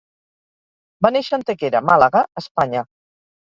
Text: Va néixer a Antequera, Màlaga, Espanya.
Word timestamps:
Va 1.05 1.11
néixer 1.15 1.35
a 1.35 1.39
Antequera, 1.39 1.83
Màlaga, 1.91 2.25
Espanya. 2.43 2.85